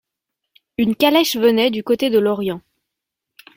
[0.79, 2.63] Une calèche venait du côté de Lorient.